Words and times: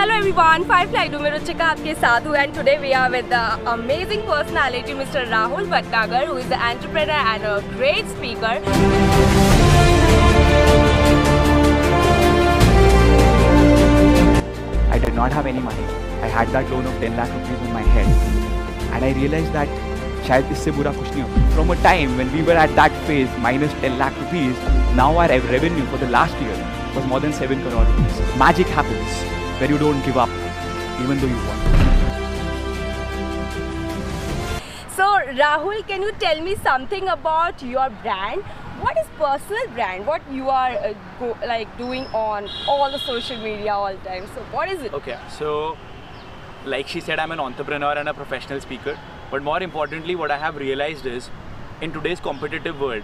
Hello 0.00 0.14
everyone, 0.16 0.62
Firefly 0.68 1.00
do 1.12 1.18
मैं 1.20 1.30
रुचिका 1.30 1.64
आपके 1.70 1.94
साथ 1.94 2.26
हूँ 2.26 2.34
today 2.56 2.76
we 2.82 2.92
are 2.98 3.08
with 3.14 3.26
the 3.30 3.40
amazing 3.70 4.22
personality 4.28 4.94
Mr. 5.00 5.24
Rahul 5.32 5.66
Bhatnagar 5.72 6.20
who 6.28 6.36
is 6.42 6.46
the 6.52 6.60
entrepreneur 6.68 7.18
and 7.32 7.42
a 7.48 7.56
great 7.72 8.06
speaker. 8.12 8.52
I 14.94 15.00
did 15.04 15.12
not 15.14 15.36
have 15.38 15.50
any 15.50 15.60
money. 15.66 15.84
I 16.22 16.30
had 16.36 16.48
that 16.54 16.70
loan 16.70 16.86
of 16.86 16.96
10 17.02 17.18
lakh 17.18 17.34
rupees 17.34 17.60
on 17.66 17.74
my 17.74 17.82
head. 17.96 18.08
And 18.92 19.04
I 19.04 19.12
realized 19.20 19.52
that 19.58 19.74
शायद 20.28 20.52
इससे 20.52 20.70
बुरा 20.78 20.92
कुछ 20.92 21.10
नहीं 21.10 21.22
होगा 21.22 21.50
from 21.54 21.72
a 21.72 21.82
time 21.82 22.14
when 22.16 22.30
we 22.36 22.42
were 22.48 22.62
at 22.62 22.70
that 22.78 22.96
phase 23.08 23.36
minus 23.42 23.76
10 23.82 24.00
lakh 24.04 24.22
rupees 24.22 24.64
now 25.02 25.10
our 25.18 25.28
revenue 25.56 25.86
for 25.92 26.00
the 26.04 26.10
last 26.16 26.42
year 26.46 26.56
was 26.96 27.12
more 27.12 27.20
than 27.26 27.38
7 27.42 27.62
crore 27.66 27.84
rupees 27.90 28.24
magic 28.44 28.74
happens 28.78 29.20
where 29.60 29.70
you 29.70 29.78
don't 29.80 30.02
give 30.06 30.16
up 30.16 30.30
even 31.04 31.18
though 31.20 31.26
you 31.26 31.40
want 31.46 31.58
So 34.98 35.08
Rahul, 35.40 35.86
can 35.86 36.02
you 36.02 36.12
tell 36.12 36.40
me 36.40 36.54
something 36.56 37.08
about 37.08 37.62
your 37.62 37.90
brand? 38.02 38.42
What 38.80 38.96
is 38.96 39.06
personal 39.18 39.68
brand? 39.74 40.06
What 40.06 40.22
you 40.32 40.48
are 40.48 40.70
uh, 40.70 40.94
go, 41.18 41.36
like 41.46 41.76
doing 41.76 42.06
on 42.22 42.48
all 42.66 42.90
the 42.90 42.98
social 42.98 43.36
media 43.36 43.74
all 43.74 43.92
the 43.92 44.08
time? 44.08 44.26
So 44.34 44.42
what 44.56 44.70
is 44.70 44.82
it? 44.82 44.94
Okay, 44.94 45.18
so 45.28 45.76
like 46.64 46.88
she 46.88 47.00
said, 47.00 47.18
I'm 47.18 47.30
an 47.30 47.40
entrepreneur 47.40 47.92
and 47.92 48.08
a 48.08 48.14
professional 48.14 48.60
speaker. 48.62 48.98
But 49.30 49.42
more 49.42 49.62
importantly, 49.62 50.16
what 50.16 50.30
I 50.30 50.38
have 50.38 50.56
realized 50.56 51.04
is 51.04 51.30
in 51.82 51.92
today's 51.92 52.20
competitive 52.20 52.80
world, 52.80 53.02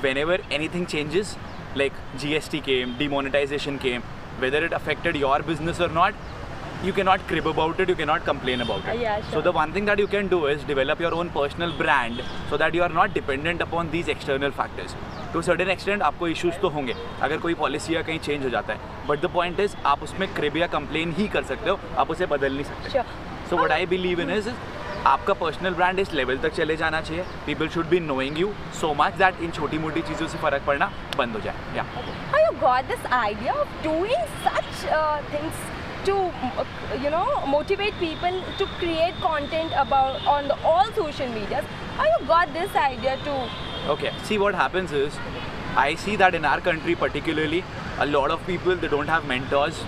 whenever 0.00 0.38
anything 0.50 0.86
changes, 0.86 1.36
like 1.76 1.92
GST 2.16 2.64
came, 2.64 2.98
demonetization 2.98 3.78
came, 3.78 4.02
whether 4.38 4.64
it 4.64 4.72
affected 4.72 5.16
your 5.16 5.40
business 5.42 5.80
or 5.80 5.88
not, 5.88 6.14
you 6.84 6.92
cannot 6.92 7.20
crib 7.28 7.46
about 7.46 7.80
it, 7.80 7.88
you 7.88 7.94
cannot 7.94 8.24
complain 8.24 8.60
about 8.60 8.80
it. 8.84 8.90
Uh, 8.90 8.92
yeah, 9.02 9.30
So 9.30 9.40
the 9.40 9.52
one 9.52 9.72
thing 9.72 9.86
that 9.86 9.98
you 9.98 10.06
can 10.06 10.28
do 10.28 10.46
is 10.46 10.62
develop 10.64 11.00
your 11.00 11.14
own 11.14 11.30
personal 11.30 11.72
brand 11.78 12.22
so 12.50 12.56
that 12.58 12.74
you 12.74 12.82
are 12.82 12.90
not 12.90 13.14
dependent 13.14 13.62
upon 13.62 13.90
these 13.90 14.08
external 14.08 14.50
factors. 14.50 14.94
To 15.32 15.38
a 15.38 15.42
certain 15.42 15.70
extent 15.76 16.02
आपको 16.02 16.28
issues 16.34 16.60
तो 16.60 16.68
होंगे 16.76 16.94
अगर 17.22 17.38
कोई 17.46 17.54
policy 17.62 17.94
या 17.94 18.02
कहीं 18.02 18.18
change 18.26 18.44
हो 18.44 18.50
जाता 18.50 18.72
है 18.72 19.06
बट 19.08 19.20
द 19.20 19.30
पॉइंट 19.34 19.60
इज़ 19.60 19.76
आप 19.86 20.02
उसमें 20.02 20.28
क्रिब 20.34 20.56
या 20.56 20.66
कंप्लेन 20.76 21.12
ही 21.18 21.26
कर 21.36 21.42
सकते 21.52 21.70
हो 21.70 21.78
आप 21.98 22.10
उसे 22.10 22.26
बदल 22.34 22.52
नहीं 22.52 22.64
सकते 22.64 22.90
Sure. 22.96 23.04
So 23.50 23.56
what 23.56 23.72
I 23.72 23.86
believe 23.86 24.20
in 24.20 24.30
is 24.36 24.48
आपका 25.06 25.34
पर्सनल 25.40 25.74
ब्रांड 25.74 25.98
इस 26.00 26.12
लेवल 26.14 26.38
तक 26.42 26.54
चले 26.54 26.76
जाना 26.76 27.00
चाहिए 27.00 27.24
people 27.46 27.68
should 27.74 27.86
be 27.88 27.98
knowing 28.00 28.38
you 28.38 28.48
so 28.80 28.92
much 29.00 29.14
that 29.18 29.40
इन 29.42 29.50
छोटी 29.58 29.78
मोटी 29.78 30.00
चीज़ों 30.08 30.26
से 30.28 30.38
फ़र्क 30.38 30.62
पड़ना 30.66 30.90
बंद 31.18 31.34
हो 31.36 31.40
जाए 31.40 31.76
या 31.76 31.84
How 32.32 32.40
you 32.44 32.54
got 32.62 32.88
this 32.92 33.04
idea 33.18 33.52
of 33.64 33.76
doing 33.84 34.24
such 34.46 34.80
uh, 34.96 35.20
things 35.34 35.60
to 36.08 36.16
uh, 36.62 36.64
you 37.04 37.12
know 37.14 37.26
motivate 37.52 38.00
people 38.00 38.40
to 38.62 38.66
create 38.80 39.20
content 39.26 39.76
about 39.84 40.26
on 40.34 40.50
the 40.52 40.58
all 40.72 40.90
social 40.98 41.30
medias? 41.36 41.70
How 42.00 42.08
you 42.14 42.18
got 42.32 42.56
this 42.58 42.80
idea 42.86 43.14
to? 43.28 43.36
Okay, 43.94 44.12
see 44.30 44.40
what 44.46 44.58
happens 44.62 44.96
is, 45.02 45.20
I 45.84 45.88
see 46.06 46.16
that 46.24 46.40
in 46.40 46.50
our 46.54 46.66
country 46.70 46.98
particularly, 47.04 47.62
a 48.06 48.10
lot 48.16 48.36
of 48.38 48.44
people 48.50 48.82
they 48.84 48.92
don't 48.96 49.14
have 49.16 49.30
mentors. 49.34 49.84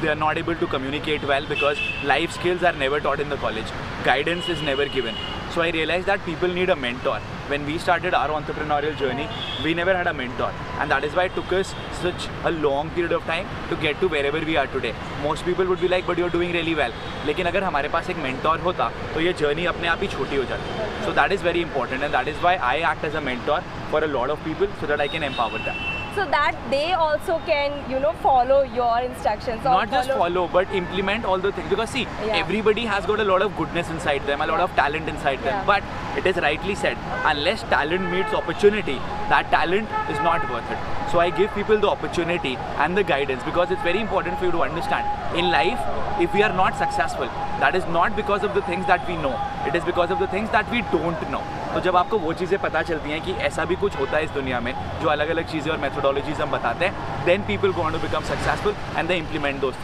They 0.00 0.08
are 0.08 0.20
not 0.20 0.38
able 0.38 0.56
to 0.56 0.66
communicate 0.66 1.24
well 1.24 1.44
because 1.46 1.76
life 2.04 2.32
skills 2.32 2.64
are 2.64 2.72
never 2.72 3.00
taught 3.00 3.20
in 3.20 3.28
the 3.28 3.36
college. 3.36 3.70
Guidance 4.04 4.48
is 4.48 4.60
never 4.60 4.86
given. 4.86 5.14
So 5.54 5.60
I 5.62 5.70
realized 5.70 6.06
that 6.06 6.24
people 6.26 6.48
need 6.48 6.70
a 6.70 6.76
mentor. 6.76 7.20
When 7.48 7.66
we 7.66 7.78
started 7.78 8.14
our 8.14 8.30
entrepreneurial 8.30 8.96
journey, 8.96 9.28
we 9.64 9.74
never 9.74 9.94
had 9.94 10.06
a 10.06 10.14
mentor, 10.14 10.50
and 10.80 10.90
that 10.90 11.04
is 11.04 11.14
why 11.14 11.24
it 11.24 11.34
took 11.34 11.52
us 11.52 11.74
such 12.02 12.28
a 12.44 12.50
long 12.50 12.88
period 12.90 13.12
of 13.12 13.26
time 13.26 13.46
to 13.70 13.76
get 13.76 14.00
to 14.00 14.08
wherever 14.08 14.40
we 14.40 14.56
are 14.56 14.66
today. 14.66 14.94
Most 15.22 15.44
people 15.44 15.66
would 15.66 15.80
be 15.80 15.90
like, 15.94 16.06
"But 16.06 16.18
you're 16.18 16.34
doing 16.36 16.52
really 16.52 16.74
well." 16.74 16.92
लेकिन 17.26 17.46
अगर 17.46 17.64
हमारे 17.64 17.88
पास 17.88 18.10
एक 18.10 18.16
mentor 18.16 18.64
होता, 18.64 18.92
तो 19.14 19.20
ये 19.20 19.32
journey 19.32 19.66
अपने 19.66 19.88
आप 19.88 19.98
ही 20.02 20.08
छोटी 20.08 20.36
हो 20.36 20.44
जाती. 20.44 21.06
So 21.06 21.16
that 21.18 21.36
is 21.36 21.46
very 21.48 21.64
important, 21.64 22.02
and 22.02 22.14
that 22.14 22.28
is 22.28 22.42
why 22.46 22.56
I 22.74 22.94
act 22.94 23.04
as 23.04 23.14
a 23.14 23.26
mentor 23.28 23.60
for 23.90 24.04
a 24.04 24.12
lot 24.16 24.30
of 24.30 24.38
people 24.48 24.66
so 24.80 24.90
that 24.90 25.00
I 25.00 25.10
can 25.14 25.30
empower 25.30 25.66
them. 25.66 25.95
So 26.17 26.25
that 26.33 26.55
they 26.71 26.93
also 26.93 27.33
can 27.45 27.73
you 27.91 27.99
know 28.03 28.11
follow 28.21 28.61
your 28.75 29.01
instructions. 29.07 29.59
Or 29.63 29.73
Not 29.73 29.91
just 29.91 30.09
follow, 30.09 30.47
but 30.47 30.71
implement 30.73 31.25
all 31.25 31.37
the 31.37 31.51
things. 31.51 31.69
Because 31.69 31.91
see, 31.91 32.05
Yeah. 32.27 32.37
everybody 32.37 32.85
has 32.91 33.05
got 33.05 33.19
a 33.19 33.27
lot 33.31 33.43
of 33.47 33.55
goodness 33.57 33.91
inside 33.95 34.25
them, 34.29 34.41
a 34.45 34.47
lot 34.51 34.63
of 34.65 34.73
talent 34.79 35.11
inside 35.13 35.43
them. 35.43 35.59
Yeah. 35.59 35.67
But 35.67 35.83
it 36.21 36.25
is 36.31 36.41
rightly 36.45 36.75
said, 36.83 36.97
unless 37.33 37.61
talent 37.75 38.09
meets 38.15 38.33
opportunity, 38.39 38.97
that 39.33 39.51
talent 39.51 39.87
is 40.15 40.23
not 40.29 40.49
worth 40.55 40.71
it. 40.77 40.79
So 41.11 41.19
I 41.19 41.29
give 41.41 41.53
people 41.59 41.77
the 41.85 41.89
opportunity 41.89 42.55
and 42.85 42.97
the 42.97 43.03
guidance 43.03 43.43
because 43.43 43.69
it's 43.69 43.83
very 43.83 44.01
important 44.01 44.39
for 44.39 44.45
you 44.45 44.51
to 44.57 44.63
understand. 44.63 45.37
In 45.37 45.51
life, 45.51 45.79
if 46.19 46.33
we 46.33 46.41
are 46.49 46.53
not 46.63 46.77
successful, 46.77 47.29
that 47.65 47.75
is 47.75 47.85
not 47.99 48.15
because 48.15 48.43
of 48.43 48.55
the 48.55 48.63
things 48.73 48.87
that 48.87 49.07
we 49.07 49.21
know. 49.27 49.39
It 49.67 49.75
is 49.75 49.83
because 49.93 50.09
of 50.09 50.19
the 50.25 50.27
things 50.35 50.49
that 50.49 50.69
we 50.71 50.81
don't 50.97 51.29
know. 51.29 51.43
तो 51.73 51.79
जब 51.87 51.95
आपको 51.95 52.17
वो 52.19 52.33
चीज़ें 52.41 52.57
पता 52.61 52.81
चलती 52.89 53.11
हैं 53.11 53.21
कि 53.25 53.31
ऐसा 53.47 53.65
भी 53.65 53.75
कुछ 53.85 53.99
होता 53.99 54.17
है 54.17 54.23
इस 54.23 54.31
दुनिया 54.31 54.59
में 54.67 54.73
जो 55.01 55.09
अलग 55.09 55.29
अलग 55.29 55.51
चीज़ें 55.51 55.71
और 55.71 55.77
मेथोडोलॉजीज 55.77 56.41
हम 56.41 56.51
बताते 56.51 56.85
हैं 56.85 57.25
then 57.25 57.41
people 57.47 57.71
go 57.79 57.89
to 57.89 57.99
become 58.07 58.23
successful 58.33 58.75
and 58.97 59.07
they 59.07 59.17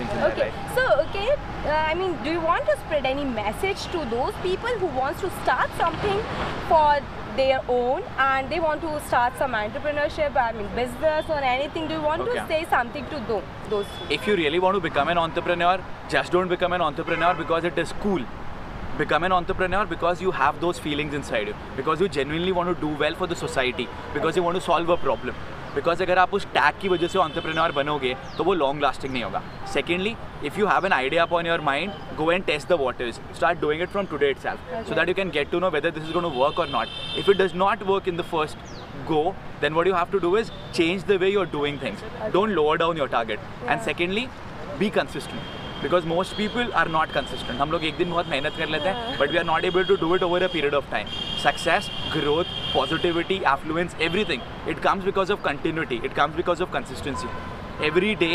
in 0.04 0.08
their 0.08 0.28
Okay, 0.28 0.46
life. 0.46 0.76
so 0.76 0.84
okay, 1.02 1.30
uh, 1.66 1.70
I 1.70 1.94
mean, 1.96 2.16
do 2.24 2.32
you 2.32 2.42
want 2.42 2.66
to 2.66 2.78
spread 2.78 3.06
any 3.06 3.26
message 3.26 3.86
to 3.96 4.06
those 4.14 4.34
people 4.44 4.80
who 4.84 4.88
wants 5.00 5.22
to 5.22 5.30
start 5.42 5.70
something 5.78 6.22
for 6.70 7.00
their 7.36 7.60
own 7.68 8.04
and 8.18 8.50
they 8.50 8.60
want 8.60 8.82
to 8.82 9.00
start 9.08 9.38
some 9.38 9.54
entrepreneurship, 9.54 10.36
I 10.36 10.52
mean, 10.52 10.70
business 10.76 11.26
or 11.30 11.40
anything? 11.56 11.88
Do 11.88 11.96
you 11.96 12.02
want 12.02 12.22
okay. 12.22 12.40
to 12.40 12.48
say 12.48 12.66
something 12.70 13.06
to 13.16 13.20
those? 13.28 13.44
those? 13.70 13.86
If 14.10 14.28
you 14.28 14.36
really 14.36 14.60
want 14.60 14.76
to 14.76 14.82
become 14.82 15.10
an 15.10 15.18
entrepreneur, 15.18 15.80
just 16.10 16.32
don't 16.32 16.48
become 16.48 16.74
an 16.74 16.82
entrepreneur 16.82 17.34
because 17.34 17.64
it 17.64 17.78
is 17.78 17.94
cool. 18.02 18.26
Become 18.99 19.25
an 19.25 19.33
entrepreneur 19.33 19.85
because 19.87 20.21
you 20.21 20.33
have 20.33 20.61
those 20.61 20.79
feelings 20.79 21.15
inside 21.15 21.49
you. 21.49 21.55
Because 21.77 22.01
you 22.01 22.09
genuinely 22.09 22.53
want 22.53 22.75
to 22.75 22.81
do 22.81 22.89
well 23.05 23.15
for 23.15 23.29
the 23.29 23.37
society. 23.37 23.89
Because 24.15 24.37
you 24.37 24.43
want 24.43 24.57
to 24.57 24.63
solve 24.63 24.89
a 24.91 24.97
problem. 25.05 25.47
Because 25.75 26.03
अगर 26.03 26.19
आप 26.19 26.33
उस 26.35 26.45
tag 26.55 26.81
की 26.81 26.89
वजह 26.89 27.09
से 27.09 27.19
entrepreneur 27.19 27.73
बनोगे 27.73 28.15
तो 28.37 28.45
वो 28.45 28.55
long 28.55 28.83
lasting 28.83 29.13
नहीं 29.13 29.23
होगा 29.25 29.43
secondly 29.73 30.15
if 30.45 30.59
you 30.59 30.67
have 30.67 30.87
an 30.87 30.93
idea 30.93 31.23
upon 31.23 31.47
your 31.47 31.61
mind 31.69 31.93
go 32.19 32.31
and 32.33 32.45
test 32.45 32.69
the 32.69 32.79
waters 32.81 33.21
start 33.37 33.61
doing 33.61 33.83
it 33.83 33.89
from 33.89 34.07
today 34.11 34.31
itself 34.47 34.89
so 34.89 34.95
that 34.95 35.09
you 35.09 35.15
can 35.15 35.31
get 35.31 35.51
to 35.51 35.61
know 35.61 35.71
whether 35.71 35.91
this 35.91 36.05
is 36.05 36.13
going 36.13 36.23
to 36.23 36.31
work 36.41 36.59
और 36.61 36.69
not 36.71 37.19
if 37.19 37.29
it 37.29 37.37
does 37.43 37.55
not 37.57 37.83
work 37.91 38.09
in 38.09 38.17
the 38.17 38.25
first 38.33 38.67
go 39.09 39.35
then 39.61 39.75
what 39.75 39.87
you 39.87 39.95
have 39.95 40.11
to 40.11 40.21
do 40.21 40.35
is 40.37 40.51
change 40.73 41.05
the 41.05 41.19
way 41.19 41.31
you're 41.31 41.51
doing 41.53 41.79
things 41.79 42.03
don't 42.33 42.55
lower 42.55 42.77
down 42.83 42.97
your 42.97 43.09
target 43.09 43.41
and 43.67 43.83
secondly 43.83 44.29
be 44.81 44.91
consistent 44.91 45.62
because 45.83 46.05
most 46.05 46.37
people 46.37 46.73
are 46.75 46.89
not 46.89 47.13
consistent 47.17 47.61
हम 47.61 47.73
लोग 47.73 47.85
एक 47.85 47.97
दिन 47.99 48.11
बहुत 48.11 48.29
मेहनत 48.29 48.57
कर 48.59 48.69
लेते 48.69 48.89
हैं 48.89 49.19
but 49.19 49.35
we 49.35 49.39
are 49.43 49.49
not 49.51 49.69
able 49.71 49.85
to 49.91 49.97
do 50.05 50.15
it 50.15 50.25
over 50.29 50.41
a 50.47 50.49
period 50.55 50.75
of 50.79 50.89
time 50.95 51.13
success 51.43 51.91
growth 52.15 52.57
positivity 52.73 53.39
affluence 53.53 53.95
everything 54.09 54.49
it 54.75 54.83
comes 54.89 55.05
because 55.11 55.35
of 55.37 55.45
continuity 55.51 56.01
it 56.11 56.17
comes 56.21 56.41
because 56.41 56.65
of 56.67 56.73
consistency 56.79 57.31
every 57.91 58.15
day 58.25 58.35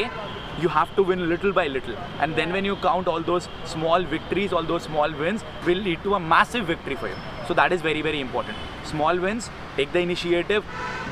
you 0.62 0.70
have 0.70 0.96
to 0.96 1.04
win 1.04 1.28
little 1.30 1.52
by 1.52 1.68
little 1.68 1.96
and 2.20 2.36
then 2.36 2.52
when 2.52 2.66
you 2.66 2.76
count 2.78 3.08
all 3.08 3.22
those 3.32 3.50
small 3.66 4.04
victories 4.04 4.54
all 4.54 4.64
those 4.64 4.84
small 4.84 5.12
wins 5.24 5.44
will 5.66 5.82
lead 5.88 6.04
to 6.04 6.16
a 6.16 6.20
massive 6.20 6.66
victory 6.66 6.96
for 6.96 7.08
you 7.08 7.16
so 7.48 7.54
that 7.54 7.72
is 7.78 7.82
very 7.82 8.02
very 8.02 8.20
important 8.20 8.58
small 8.92 9.20
wins 9.28 9.50
take 9.76 9.92
the 9.92 10.00
initiative 10.00 10.64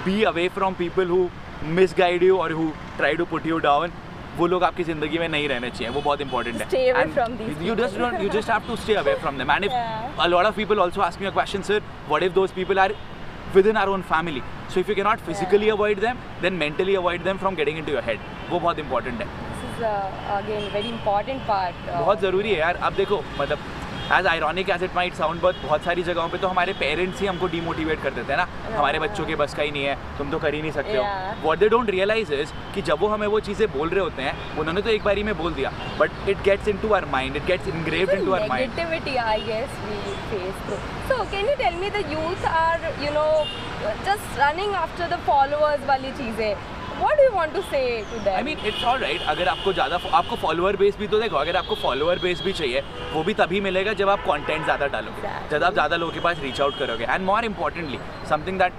be 0.05 0.23
away 0.23 0.47
from 0.59 0.75
people 0.75 1.05
who 1.05 1.19
misguide 1.81 2.22
you 2.22 2.38
or 2.38 2.49
who 2.49 2.72
try 2.97 3.13
to 3.16 3.25
put 3.25 3.45
you 3.45 3.59
down 3.59 3.91
वो 4.38 4.47
लोग 4.47 4.64
आपकी 4.64 4.84
ज़िंदगी 4.84 5.19
में 5.19 5.28
नहीं 5.28 5.48
रहने 5.48 5.70
चाहिए 5.70 5.92
वो 5.92 6.00
बहुत 6.00 6.20
इंपॉर्टेंट 6.20 6.62
है। 6.62 6.66
You 7.66 7.74
just 7.74 7.98
don't 7.98 8.20
you 8.20 8.28
just 8.30 8.50
have 8.50 8.62
to 8.69 8.76
stay 8.76 8.94
away 8.94 9.14
from 9.22 9.38
them 9.38 9.50
and 9.50 9.64
if 9.64 9.72
a 10.20 10.26
lot 10.26 10.47
of 10.47 10.56
people 10.56 10.80
also 10.80 11.00
ask 11.02 11.20
me 11.20 11.26
a 11.26 11.30
question 11.30 11.62
sir 11.70 11.82
what 12.08 12.22
if 12.22 12.32
those 12.34 12.52
people 12.52 12.78
are 12.78 12.94
within 13.66 13.76
our 13.76 13.88
own 13.88 14.02
family 14.12 14.42
so 14.74 14.80
if 14.80 14.88
you 14.91 14.94
cannot 15.06 15.19
physically 15.26 15.69
avoid 15.70 16.00
them 16.00 16.16
then 16.42 16.52
mentally 16.64 16.94
avoid 16.97 17.24
them 17.24 17.38
from 17.38 17.54
getting 17.54 17.78
into 17.78 17.92
your 17.92 18.04
head 18.06 18.20
वो 18.50 18.58
बहुत 18.58 18.78
important 18.78 19.20
है। 19.20 19.28
Again 20.36 20.70
very 20.74 20.88
important 20.88 21.41
part 21.48 21.91
बहुत 21.91 22.21
ज़रूरी 22.21 22.50
है 22.50 22.59
यार। 22.59 22.77
अब 22.77 22.92
देखो 22.97 23.22
मतलब 23.41 23.59
as 24.12 24.26
ironic 24.26 24.68
as 24.70 24.82
it 24.82 24.94
might 24.94 25.14
sound 25.14 25.41
but 25.42 25.54
बहुत 25.62 25.84
सारी 25.84 26.03
जगहों 26.03 26.28
पे 26.28 26.38
तो 26.38 26.48
हमारे 26.48 26.72
पेरेंट्स 26.80 27.20
ही 27.20 27.26
हमको 27.26 27.47
डिमोटिवेट 27.54 28.03
कर 28.03 28.10
देते 28.10 28.32
हैं 28.32 28.38
ना। 28.38 28.76
हमारे 28.76 28.98
बच्चों 28.98 29.24
के 29.26 29.34
बस 29.36 29.54
का 29.54 29.62
ही 29.62 29.70
नहीं 29.70 29.84
है 29.84 29.97
तुम 30.18 30.30
तो 30.30 30.38
कर 30.38 30.54
ही 30.54 30.60
नहीं 30.62 30.72
सकते 30.72 30.94
Yeah. 30.97 31.06
हो 31.42 31.48
what 31.48 31.58
they 31.58 31.68
don't 31.68 31.91
realise 31.91 32.32
is 32.34 32.53
कि 32.74 32.82
जब 32.82 33.00
वो 33.00 33.08
हमें 33.08 33.26
वो 33.26 33.41
चीज़ें 33.48 33.66
बोल 33.72 33.88
रहे 33.88 34.00
होते 34.00 34.22
हैं 34.22 34.58
उन्होंने 34.58 34.82
तो 34.82 34.91
एक 34.91 35.04
बारी 35.04 35.22
में 35.22 35.36
बोल 35.38 35.54
दिया 35.54 35.72
but 35.98 36.28
it 36.28 36.42
gets 36.44 36.68
into 36.82 36.92
our 36.94 37.04
mind 37.16 37.36
it 37.36 37.47
gets 37.47 37.68
engraved 37.68 38.12
into 38.26 38.32
our 38.34 38.47
mind 38.48 38.72
negativity 38.72 39.16
i 39.24 39.36
guess 39.48 39.74
we 39.88 39.98
face 40.30 40.62
through 40.68 40.80
so 41.10 41.18
can 41.34 41.50
you 41.50 41.56
tell 41.64 41.76
me 41.82 41.91
the 41.98 42.04
youth 42.14 42.47
are 42.62 42.94
you 43.04 43.12
know 43.18 43.28
just 44.09 44.41
running 44.44 44.74
after 44.84 45.10
the 45.14 45.20
followers 45.28 45.84
wali 45.92 46.12
cheeze 46.20 46.48
what 47.01 47.16
do 47.16 47.25
you 47.25 47.33
want 47.33 47.54
to 47.54 47.63
say 47.71 47.84
to 48.10 48.19
them? 48.25 48.34
I 48.37 48.43
mean 48.43 48.59
it's 48.66 48.84
all 48.84 48.98
right 48.98 49.22
अगर 49.28 49.48
आपको 49.48 49.72
ज़्यादा 49.72 49.98
आपको 50.19 50.37
follower 50.37 50.77
base 50.77 50.97
भी 50.98 51.07
तो 51.09 51.21
देखो 51.21 51.37
अगर 51.37 51.57
आपको 51.57 51.75
follower 51.83 52.19
base 52.19 52.43
भी 52.43 52.53
चाहिए 52.53 52.83
वो 53.13 53.22
भी 53.25 53.34
तभी 53.41 53.60
मिलेगा 53.60 53.93
जब 54.01 54.09
आप 54.09 54.21
कंटेंट 54.28 54.65
ज़्यादा 54.65 54.87
डालोगे 54.87 55.21
Exactly. 55.22 55.51
जब 55.51 55.65
आप 55.65 55.72
ज़्यादा 55.72 55.97
लोगों 55.97 56.13
के 56.13 56.21
पास 56.21 56.39
रीच 56.43 56.60
आउट 56.60 56.78
करोगे. 56.78 57.04
And 57.04 57.25
more 57.25 57.45
importantly 57.45 57.98
something 58.31 58.59
that 58.59 58.72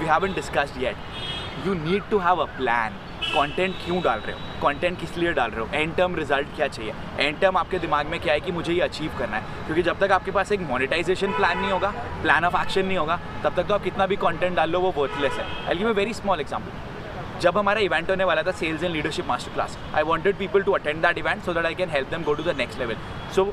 we 0.00 0.06
haven't 0.06 0.32
discussed 0.34 0.82
yet 0.82 1.66
you 1.66 1.74
need 1.74 2.02
to 2.10 2.18
have 2.18 2.42
a 2.42 2.44
plan 2.56 2.98
content 3.22 3.74
क्यों 3.84 4.00
डाल 4.02 4.20
रहे 4.26 4.32
हो? 4.32 4.40
कंटेंट 4.62 4.98
किस 5.00 5.16
लिए 5.18 5.32
डाल 5.34 5.50
रहे 5.50 5.60
हो? 5.60 5.68
एंड 5.74 5.94
टर्म 5.96 6.14
रिज़ल्ट 6.16 6.54
क्या 6.56 6.68
चाहिए? 6.68 6.92
एंड 7.18 7.40
टर्म 7.40 7.56
आपके 7.56 7.78
दिमाग 7.78 8.06
में 8.06 8.18
क्या 8.20 8.34
है 8.34 8.40
कि 8.40 8.52
मुझे 8.52 8.72
ये 8.72 8.80
अचीव 8.80 9.18
करना 9.18 9.36
है? 9.36 9.64
क्योंकि 9.64 9.82
जब 9.82 9.98
तक 10.00 10.12
आपके 10.12 10.30
पास 10.30 10.52
एक 10.52 10.60
मोनेटाइजेशन 10.68 11.32
प्लान 11.36 11.58
नहीं 11.58 11.70
होगा 11.70 11.90
प्लान 12.22 12.44
ऑफ़ 12.44 12.56
एक्शन 12.60 12.86
नहीं 12.86 12.98
होगा 12.98 13.18
तब 13.44 13.56
तक 13.56 13.68
तो 13.68 13.74
आप 13.74 13.82
कितना 13.84 14.06
भी 14.06 14.16
कंटेंट 14.26 14.56
डाल 14.56 14.70
लो 14.70 14.80
वो 14.80 14.92
वर्थलेस 14.98 15.32
है. 15.38 15.46
I 15.68 15.74
give 15.78 15.88
a 15.88 15.92
very 16.00 16.14
small 16.14 16.40
example 16.40 16.86
जब 17.40 17.58
हमारा 17.58 17.80
इवेंट 17.80 18.10
होने 18.10 18.24
वाला 18.24 18.42
था 18.42 18.52
sales 18.60 18.82
and 18.82 18.92
leadership 18.92 19.26
master 19.28 19.52
class 19.54 19.78
I 19.94 20.02
wanted 20.04 20.36
people 20.36 20.62
to 20.62 20.72
attend 20.72 21.02
that 21.06 21.18
event 21.18 21.42
so 21.42 21.52
that 21.54 21.66
I 21.66 21.74
can 21.74 21.90
help 21.90 22.10
them 22.10 22.22
go 22.22 22.34
to 22.34 22.42
the 22.42 22.56
next 22.58 22.78
level 22.78 22.96
so 23.36 23.52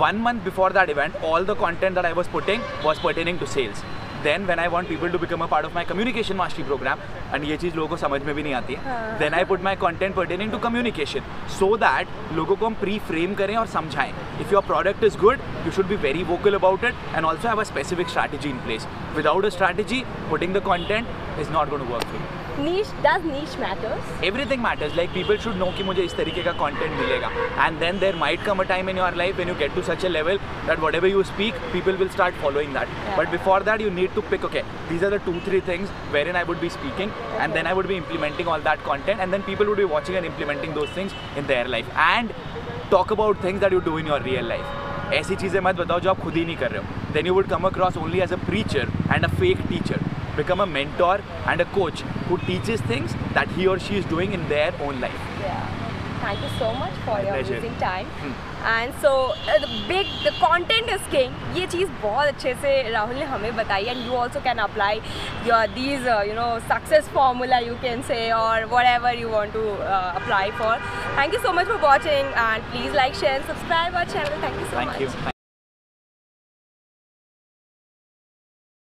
one 0.00 0.18
month 0.22 0.44
before 0.44 0.72
that 0.72 0.90
event 0.90 1.24
all 1.24 1.46
the 1.46 1.56
content 1.60 1.98
that 1.98 2.04
I 2.04 2.12
was 2.12 2.30
putting 2.32 2.62
was 2.84 3.02
pertaining 3.02 3.38
to 3.38 3.46
sales 3.46 3.82
then 4.24 4.44
when 4.46 4.58
I 4.58 4.68
want 4.68 4.88
people 4.88 5.10
to 5.10 5.18
become 5.18 5.40
a 5.42 5.46
part 5.46 5.66
of 5.66 5.74
my 5.74 5.84
communication 5.84 6.36
mastery 6.36 6.64
program 6.64 6.98
and 7.34 7.44
ये 7.44 7.56
चीज़ 7.56 7.74
लोगों 7.76 7.88
को 7.88 7.96
समझ 7.96 8.22
में 8.22 8.34
भी 8.34 8.42
नहीं 8.42 8.54
आती 8.54 8.74
है 8.74 9.18
then 9.18 9.34
I 9.34 9.44
put 9.44 9.62
my 9.62 9.76
content 9.76 10.14
pertaining 10.14 10.50
to 10.52 10.58
communication 10.58 11.20
so 11.58 11.76
that 11.76 12.08
लोगों 12.34 12.56
को 12.56 12.66
हम 12.66 12.74
प्री 12.80 12.98
फ्रेम 13.08 13.34
करें 13.34 13.56
और 13.56 13.66
समझाएँ। 13.68 14.12
If 14.40 14.52
your 14.52 14.62
product 14.66 15.04
is 15.04 15.16
good 15.18 15.40
you 15.66 15.72
should 15.72 15.86
भी 15.86 15.96
very 16.04 16.22
vocal 16.24 16.54
about 16.54 16.84
it 16.84 16.94
and 17.14 17.24
also 17.24 17.48
have 17.48 17.60
a 17.60 17.64
specific 17.72 18.08
strategy 18.08 18.50
in 18.50 18.60
place 18.66 18.86
without 19.16 19.44
a 19.44 19.48
strategy 19.56 20.04
putting 20.30 20.54
the 20.54 20.62
content 20.64 21.40
is 21.40 21.50
not 21.52 21.70
got 21.70 21.88
work 21.90 22.49
niche 22.64 22.90
does 23.04 23.26
niche 23.32 23.56
matters 23.62 24.08
everything 24.28 24.62
matters 24.62 24.96
like 25.00 25.12
people 25.16 25.38
should 25.44 25.58
know 25.62 25.68
कि 25.76 25.84
मुझे 25.90 26.02
इस 26.10 26.14
तरीके 26.16 26.42
का 26.48 26.52
content 26.62 26.96
मिलेगा 27.00 27.30
and 27.66 27.84
then 27.84 28.00
there 28.04 28.16
might 28.22 28.44
come 28.48 28.62
a 28.64 28.66
time 28.72 28.90
in 28.92 29.00
your 29.02 29.10
life 29.20 29.40
when 29.42 29.52
you 29.52 29.56
get 29.62 29.74
to 29.78 29.84
such 29.90 30.06
a 30.08 30.12
level 30.16 30.40
that 30.70 30.82
whatever 30.86 31.12
you 31.12 31.24
speak 31.30 31.62
people 31.76 32.00
will 32.02 32.12
start 32.16 32.40
following 32.44 32.74
that 32.78 32.94
Yeah. 32.96 33.16
but 33.20 33.32
before 33.36 33.60
that 33.70 33.84
you 33.86 33.92
need 34.00 34.14
to 34.18 34.26
pick 34.32 34.44
okay 34.50 34.64
these 34.90 35.06
are 35.08 35.12
the 35.16 35.22
two 35.28 35.36
three 35.48 35.62
things 35.70 35.94
wherein 36.16 36.40
I 36.42 36.44
would 36.50 36.60
be 36.66 36.72
speaking 36.76 37.14
okay. 37.16 37.40
and 37.44 37.58
then 37.60 37.72
I 37.72 37.74
would 37.80 37.88
be 37.94 37.98
implementing 38.02 38.52
all 38.54 38.68
that 38.68 38.84
content 38.90 39.26
and 39.26 39.38
then 39.38 39.48
people 39.50 39.72
would 39.72 39.82
be 39.84 39.88
watching 39.96 40.20
and 40.22 40.30
implementing 40.32 40.76
those 40.80 40.94
things 41.00 41.18
in 41.42 41.50
their 41.54 41.66
life 41.76 41.90
and 42.10 42.38
talk 42.96 43.16
about 43.18 43.42
things 43.48 43.60
that 43.66 43.78
you 43.78 43.82
do 43.90 43.96
in 44.04 44.14
your 44.14 44.22
real 44.30 44.54
life 44.54 44.78
ऐसी 45.14 45.36
चीज़ें 45.36 45.60
मत 45.66 45.76
बताओ 45.76 46.00
जो 46.00 46.10
आप 46.10 46.20
खुद 46.22 46.34
ही 46.34 46.44
नहीं 46.44 46.56
कर 46.56 46.70
रहे 46.70 46.82
हो 46.82 47.14
then 47.14 47.28
you 47.28 47.34
would 47.36 47.48
come 47.52 47.64
across 47.68 47.96
only 48.02 48.20
as 48.26 48.34
a 48.36 48.38
preacher 48.48 48.86
and 49.14 49.28
a 49.28 49.30
fake 49.40 49.62
teacher 49.70 49.96
become 50.39 50.59
a 50.59 50.65
mentor 50.65 51.21
and 51.45 51.61
a 51.61 51.65
coach 51.79 52.01
who 52.29 52.37
teaches 52.49 52.81
things 52.81 53.15
that 53.33 53.47
he 53.49 53.67
or 53.67 53.79
she 53.79 53.97
is 53.97 54.05
doing 54.05 54.33
in 54.33 54.47
their 54.49 54.73
own 54.81 54.99
life 54.99 55.21
yeah 55.39 55.61
thank 56.21 56.41
you 56.41 56.49
so 56.59 56.73
much 56.73 56.93
for 57.05 57.15
your 57.21 57.33
pleasure. 57.33 57.57
amazing 57.57 57.77
time 57.79 58.05
Hmm. 58.19 58.31
and 58.69 58.93
so 59.01 59.09
uh, 59.33 59.57
the 59.63 59.67
big 59.89 60.07
the 60.27 60.31
content 60.39 60.89
is 60.95 61.03
king 61.11 61.35
ये 61.57 61.65
चीज़ 61.73 61.89
बहुत 62.03 62.27
अच्छे 62.33 62.53
से 62.61 62.71
राहुल 62.95 63.15
ने 63.15 63.25
हमें 63.33 63.55
बताई 63.55 63.85
and 63.93 64.07
you 64.07 64.15
also 64.21 64.41
can 64.47 64.63
apply 64.65 64.89
your 65.49 65.61
these 65.77 66.09
uh, 66.15 66.17
you 66.31 66.35
know 66.39 66.49
success 66.73 67.07
formula 67.19 67.61
you 67.67 67.77
can 67.85 68.03
say 68.09 68.23
or 68.39 68.65
whatever 68.73 69.13
you 69.21 69.29
want 69.37 69.53
to 69.59 69.63
uh, 69.99 70.19
apply 70.23 70.43
for 70.63 70.73
thank 71.21 71.39
you 71.39 71.43
so 71.47 71.53
much 71.61 71.71
for 71.75 71.79
watching 71.87 72.35
and 72.47 72.69
please 72.73 72.99
like 73.03 73.23
share 73.23 73.37
and 73.39 73.49
subscribe 73.53 74.03
our 74.03 74.05
channel 74.17 74.45
thank 74.81 74.99
you 75.05 75.35